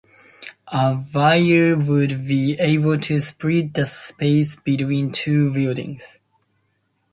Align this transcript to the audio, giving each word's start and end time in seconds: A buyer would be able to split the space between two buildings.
A 0.69 0.95
buyer 0.95 1.75
would 1.77 2.25
be 2.27 2.55
able 2.59 2.97
to 3.01 3.21
split 3.21 3.75
the 3.75 3.85
space 3.85 4.55
between 4.55 5.11
two 5.11 5.53
buildings. 5.53 6.19